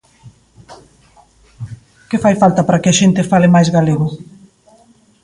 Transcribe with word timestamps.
Que 2.09 2.21
fai 2.23 2.35
falta 2.43 2.61
para 2.67 2.81
que 2.81 2.89
a 2.91 2.97
xente 2.99 3.27
fale 3.31 3.47
máis 3.55 3.69
galego? 3.75 4.07